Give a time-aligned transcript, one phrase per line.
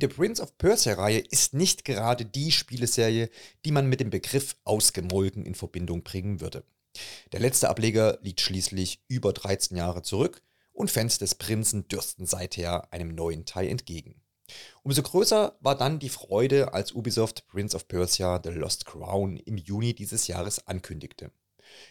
[0.00, 3.28] The Prince of Persia-Reihe ist nicht gerade die Spieleserie,
[3.66, 6.64] die man mit dem Begriff ausgemolken in Verbindung bringen würde.
[7.32, 10.40] Der letzte Ableger liegt schließlich über 13 Jahre zurück
[10.72, 14.22] und Fans des Prinzen dürsten seither einem neuen Teil entgegen.
[14.82, 19.58] Umso größer war dann die Freude, als Ubisoft Prince of Persia The Lost Crown im
[19.58, 21.30] Juni dieses Jahres ankündigte.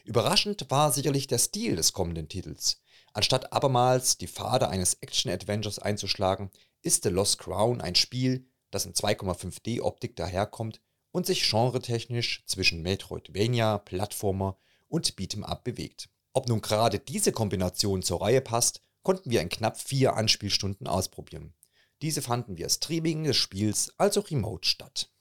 [0.04, 2.82] Überraschend war sicherlich der Stil des kommenden Titels.
[3.14, 6.52] Anstatt abermals die Pfade eines Action-Adventures einzuschlagen,
[6.82, 13.80] ist The Lost Crown ein Spiel, das in 2,5D-Optik daherkommt und sich genretechnisch zwischen Metroidvania,
[13.80, 16.10] Plattformer und Beat'em Up bewegt.
[16.34, 21.54] Ob nun gerade diese Kombination zur Reihe passt, konnten wir in knapp vier Anspielstunden ausprobieren.
[22.02, 25.12] Diese fanden via Streaming des Spiels also remote statt.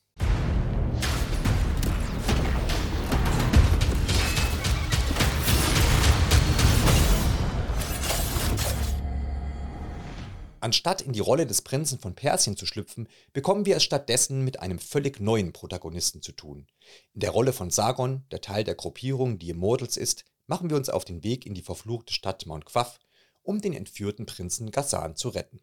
[10.60, 14.60] Anstatt in die Rolle des Prinzen von Persien zu schlüpfen, bekommen wir es stattdessen mit
[14.60, 16.66] einem völlig neuen Protagonisten zu tun.
[17.14, 20.88] In der Rolle von Sargon, der Teil der Gruppierung, die Immortals ist, machen wir uns
[20.88, 22.98] auf den Weg in die verfluchte Stadt Mount Quaff,
[23.42, 25.60] um den entführten Prinzen Ghassan zu retten.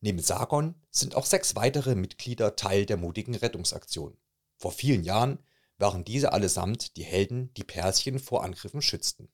[0.00, 4.16] Neben Sargon sind auch sechs weitere Mitglieder Teil der mutigen Rettungsaktion.
[4.56, 5.40] Vor vielen Jahren
[5.78, 9.28] waren diese allesamt die Helden, die Persien vor Angriffen schützten.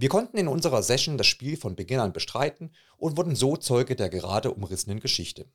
[0.00, 3.96] Wir konnten in unserer Session das Spiel von Beginn an bestreiten und wurden so Zeuge
[3.96, 5.50] der gerade umrissenen Geschichte.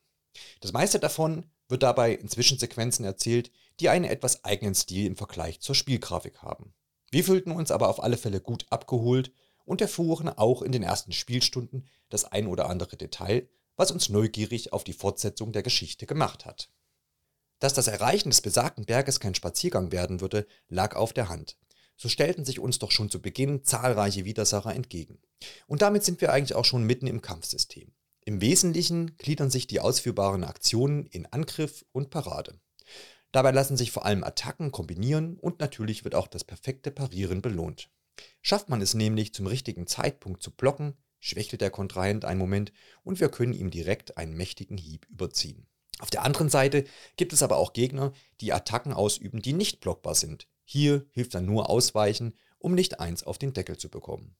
[0.60, 3.50] Das meiste davon wird dabei in Zwischensequenzen erzählt,
[3.80, 6.74] die einen etwas eigenen Stil im Vergleich zur Spielgrafik haben.
[7.10, 9.32] Wir fühlten uns aber auf alle Fälle gut abgeholt
[9.64, 14.74] und erfuhren auch in den ersten Spielstunden das ein oder andere Detail, was uns neugierig
[14.74, 16.68] auf die Fortsetzung der Geschichte gemacht hat.
[17.60, 21.56] Dass das Erreichen des besagten Berges kein Spaziergang werden würde, lag auf der Hand
[21.96, 25.18] so stellten sich uns doch schon zu Beginn zahlreiche Widersacher entgegen.
[25.66, 27.92] Und damit sind wir eigentlich auch schon mitten im Kampfsystem.
[28.24, 32.58] Im Wesentlichen gliedern sich die ausführbaren Aktionen in Angriff und Parade.
[33.32, 37.90] Dabei lassen sich vor allem Attacken kombinieren und natürlich wird auch das perfekte Parieren belohnt.
[38.42, 42.72] Schafft man es nämlich zum richtigen Zeitpunkt zu blocken, schwächelt der Kontrahent einen Moment
[43.02, 45.66] und wir können ihm direkt einen mächtigen Hieb überziehen.
[45.98, 46.84] Auf der anderen Seite
[47.16, 51.46] gibt es aber auch Gegner, die Attacken ausüben, die nicht blockbar sind, hier hilft dann
[51.46, 54.36] nur Ausweichen, um nicht eins auf den Deckel zu bekommen.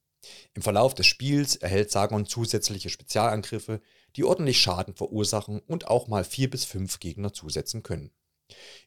[0.54, 3.80] Im Verlauf des Spiels erhält Sargon zusätzliche Spezialangriffe,
[4.16, 8.10] die ordentlich Schaden verursachen und auch mal vier bis fünf Gegner zusetzen können.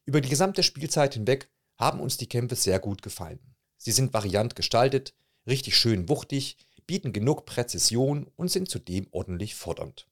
[0.06, 3.56] Über die gesamte Spielzeit hinweg haben uns die Kämpfe sehr gut gefallen.
[3.78, 5.14] Sie sind variant gestaltet,
[5.46, 10.08] richtig schön wuchtig, bieten genug Präzision und sind zudem ordentlich fordernd.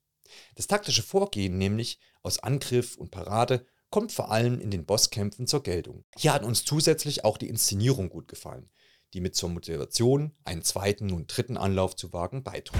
[0.56, 3.66] Das taktische Vorgehen nämlich aus Angriff und Parade
[3.96, 6.04] kommt vor allem in den Bosskämpfen zur Geltung.
[6.18, 8.70] Hier hat uns zusätzlich auch die Inszenierung gut gefallen,
[9.14, 12.78] die mit zur Motivation, einen zweiten und dritten Anlauf zu wagen, beitrug.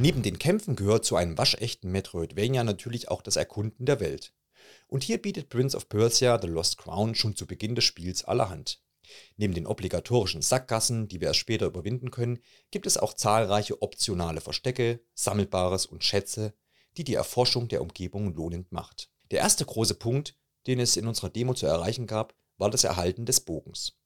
[0.00, 4.34] Neben den Kämpfen gehört zu einem waschechten Metroidvania natürlich auch das Erkunden der Welt.
[4.88, 8.80] Und hier bietet Prince of Persia The Lost Crown schon zu Beginn des Spiels allerhand.
[9.36, 12.38] Neben den obligatorischen Sackgassen, die wir erst später überwinden können,
[12.70, 16.54] gibt es auch zahlreiche optionale Verstecke, Sammelbares und Schätze,
[16.96, 19.10] die die Erforschung der Umgebung lohnend macht.
[19.30, 23.26] Der erste große Punkt, den es in unserer Demo zu erreichen gab, war das Erhalten
[23.26, 23.98] des Bogens.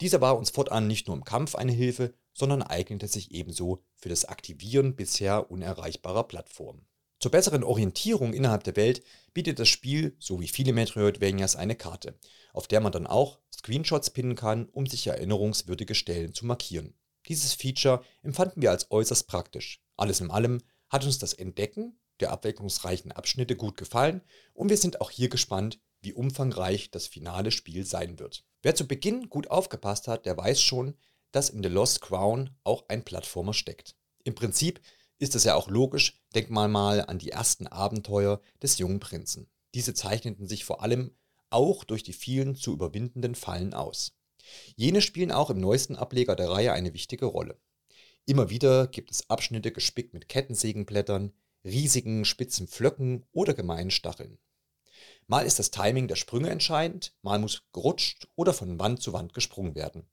[0.00, 4.08] Dieser war uns fortan nicht nur im Kampf eine Hilfe, sondern eignete sich ebenso für
[4.08, 6.86] das Aktivieren bisher unerreichbarer Plattformen.
[7.20, 9.02] Zur besseren Orientierung innerhalb der Welt
[9.32, 12.18] bietet das Spiel, so wie viele Metroidvanias, eine Karte,
[12.52, 16.94] auf der man dann auch Screenshots pinnen kann, um sich erinnerungswürdige Stellen zu markieren.
[17.28, 19.82] Dieses Feature empfanden wir als äußerst praktisch.
[19.96, 24.22] Alles in allem hat uns das Entdecken der abwechslungsreichen Abschnitte gut gefallen
[24.54, 28.44] und wir sind auch hier gespannt, wie umfangreich das finale Spiel sein wird.
[28.62, 30.94] Wer zu Beginn gut aufgepasst hat, der weiß schon,
[31.30, 33.96] dass in The Lost Crown auch ein Plattformer steckt.
[34.24, 34.80] Im Prinzip
[35.18, 39.48] ist es ja auch logisch, denk mal mal an die ersten Abenteuer des jungen Prinzen.
[39.74, 41.16] Diese zeichneten sich vor allem
[41.52, 44.12] auch durch die vielen zu überwindenden Fallen aus.
[44.76, 47.60] Jene spielen auch im neuesten Ableger der Reihe eine wichtige Rolle.
[48.26, 51.32] Immer wieder gibt es Abschnitte gespickt mit Kettensägenblättern,
[51.64, 54.38] riesigen spitzen Pflöcken oder gemeinen Stacheln.
[55.26, 59.32] Mal ist das Timing der Sprünge entscheidend, mal muss gerutscht oder von Wand zu Wand
[59.34, 60.06] gesprungen werden.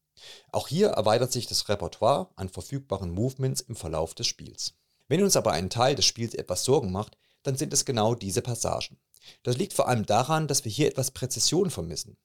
[0.51, 4.75] Auch hier erweitert sich das Repertoire an verfügbaren Movements im Verlauf des Spiels.
[5.07, 8.41] Wenn uns aber ein Teil des Spiels etwas Sorgen macht, dann sind es genau diese
[8.41, 8.99] Passagen.
[9.43, 12.17] Das liegt vor allem daran, dass wir hier etwas Präzision vermissen.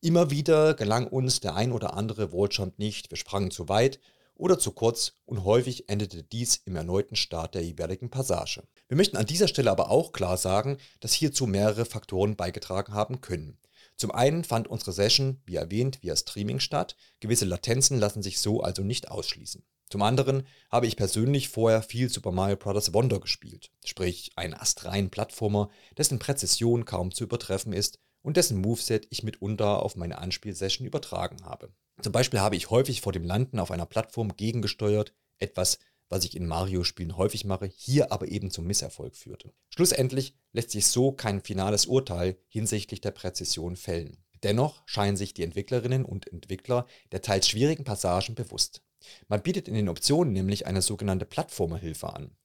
[0.00, 4.00] Immer wieder gelang uns der ein oder andere Walljump nicht, wir sprangen zu weit
[4.34, 8.62] oder zu kurz und häufig endete dies im erneuten Start der jeweiligen Passage.
[8.88, 13.20] Wir möchten an dieser Stelle aber auch klar sagen, dass hierzu mehrere Faktoren beigetragen haben
[13.20, 13.58] können.
[14.00, 16.96] Zum einen fand unsere Session, wie erwähnt, via Streaming statt.
[17.20, 19.62] Gewisse Latenzen lassen sich so also nicht ausschließen.
[19.90, 22.94] Zum anderen habe ich persönlich vorher viel Super Mario Bros.
[22.94, 25.68] Wonder gespielt, sprich einen astreinen Plattformer,
[25.98, 31.44] dessen Präzision kaum zu übertreffen ist und dessen Moveset ich mitunter auf meine Anspielsession übertragen
[31.44, 31.70] habe.
[32.00, 35.78] Zum Beispiel habe ich häufig vor dem Landen auf einer Plattform gegengesteuert, etwas,
[36.10, 39.54] was ich in Mario-Spielen häufig mache, hier aber eben zum Misserfolg führte.
[39.70, 44.18] Schlussendlich lässt sich so kein finales Urteil hinsichtlich der Präzision fällen.
[44.42, 48.82] Dennoch scheinen sich die Entwicklerinnen und Entwickler der teils schwierigen Passagen bewusst.
[49.28, 52.36] Man bietet in den Optionen nämlich eine sogenannte Plattformerhilfe an.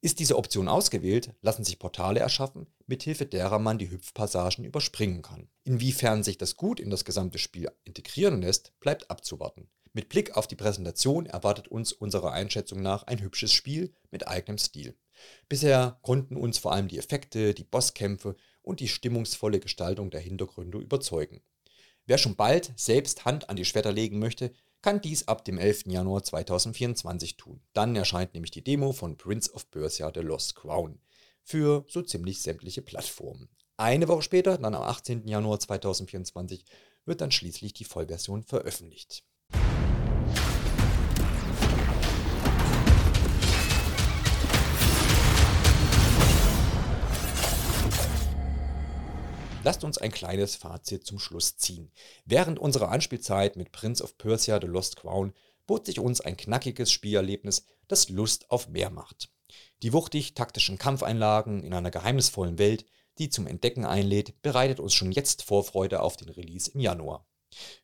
[0.00, 5.48] Ist diese Option ausgewählt, lassen sich Portale erschaffen, mithilfe derer man die Hüpfpassagen überspringen kann.
[5.64, 9.68] Inwiefern sich das gut in das gesamte Spiel integrieren lässt, bleibt abzuwarten.
[9.92, 14.58] Mit Blick auf die Präsentation erwartet uns unserer Einschätzung nach ein hübsches Spiel mit eigenem
[14.58, 14.96] Stil.
[15.48, 20.78] Bisher konnten uns vor allem die Effekte, die Bosskämpfe und die stimmungsvolle Gestaltung der Hintergründe
[20.78, 21.42] überzeugen.
[22.06, 25.86] Wer schon bald selbst Hand an die Schwerter legen möchte, kann dies ab dem 11.
[25.86, 27.60] Januar 2024 tun.
[27.72, 31.00] Dann erscheint nämlich die Demo von Prince of Persia The Lost Crown
[31.42, 33.48] für so ziemlich sämtliche Plattformen.
[33.76, 35.26] Eine Woche später, dann am 18.
[35.26, 36.64] Januar 2024,
[37.06, 39.24] wird dann schließlich die Vollversion veröffentlicht.
[49.62, 51.92] Lasst uns ein kleines Fazit zum Schluss ziehen.
[52.24, 55.34] Während unserer Anspielzeit mit Prince of Persia The Lost Crown
[55.66, 59.30] bot sich uns ein knackiges Spielerlebnis, das Lust auf mehr macht.
[59.82, 62.86] Die wuchtig taktischen Kampfeinlagen in einer geheimnisvollen Welt,
[63.18, 67.26] die zum Entdecken einlädt, bereitet uns schon jetzt Vorfreude auf den Release im Januar.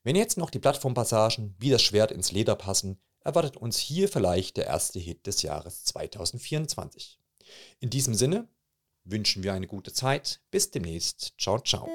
[0.03, 4.57] Wenn jetzt noch die Plattformpassagen wie das Schwert ins Leder passen, erwartet uns hier vielleicht
[4.57, 7.21] der erste Hit des Jahres 2024.
[7.81, 8.49] In diesem Sinne,
[9.07, 10.41] wünschen wir eine gute Zeit.
[10.51, 11.35] Bis demnächst.
[11.39, 11.89] Ciao, ciao.